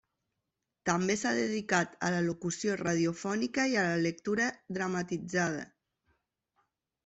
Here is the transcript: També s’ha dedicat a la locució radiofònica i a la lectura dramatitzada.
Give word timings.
També 0.89 1.15
s’ha 1.23 1.33
dedicat 1.39 1.93
a 2.07 2.09
la 2.15 2.23
locució 2.29 2.79
radiofònica 2.81 3.69
i 3.75 3.79
a 3.85 3.87
la 3.91 4.01
lectura 4.09 4.51
dramatitzada. 4.81 5.65